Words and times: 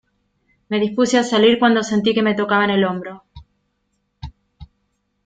Me 0.69 0.77
dispuse 0.83 1.15
a 1.19 1.23
salir 1.31 1.55
cuando 1.59 1.83
sentí 1.89 2.11
que 2.15 2.23
me 2.23 2.33
tocaban 2.33 2.71
el 2.71 2.85
hombro. 2.85 3.23